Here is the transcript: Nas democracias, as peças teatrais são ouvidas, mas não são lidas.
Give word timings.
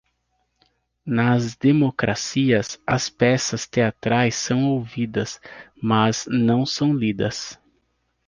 Nas 1.05 1.55
democracias, 1.59 2.79
as 2.87 3.07
peças 3.07 3.67
teatrais 3.67 4.33
são 4.33 4.67
ouvidas, 4.71 5.39
mas 5.79 6.25
não 6.27 6.65
são 6.65 6.91
lidas. 6.91 7.61